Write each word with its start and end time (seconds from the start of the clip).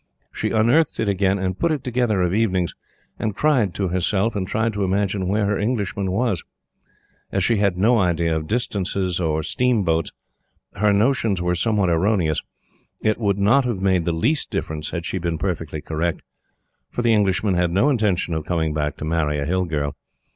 She 0.31 0.49
unearthed 0.49 0.99
it 0.99 1.07
again, 1.07 1.37
and 1.37 1.59
put 1.59 1.71
it 1.71 1.83
together 1.83 2.23
of 2.23 2.33
evenings, 2.33 2.73
and 3.19 3.35
cried 3.35 3.75
to 3.75 3.89
herself, 3.89 4.35
and 4.35 4.47
tried 4.47 4.73
to 4.73 4.83
imagine 4.83 5.27
where 5.27 5.45
her 5.45 5.59
Englishman 5.59 6.11
was. 6.11 6.41
As 7.31 7.43
she 7.43 7.57
had 7.57 7.77
no 7.77 7.99
ideas 7.99 8.37
of 8.37 8.47
distance 8.47 8.95
or 8.95 9.43
steamboats, 9.43 10.11
her 10.73 10.91
notions 10.91 11.39
were 11.39 11.53
somewhat 11.53 11.89
erroneous. 11.91 12.41
It 13.03 13.19
would 13.19 13.37
not 13.37 13.63
have 13.65 13.79
made 13.83 14.05
the 14.05 14.11
least 14.11 14.49
difference 14.49 14.89
had 14.89 15.05
she 15.05 15.19
been 15.19 15.37
perfectly 15.37 15.81
correct; 15.81 16.21
for 16.89 17.03
the 17.03 17.13
Englishman 17.13 17.53
had 17.53 17.69
no 17.69 17.91
intention 17.91 18.33
of 18.33 18.43
coming 18.43 18.73
back 18.73 18.97
to 18.97 19.05
marry 19.05 19.37
a 19.37 19.45
Hill 19.45 19.65
girl. 19.65 19.95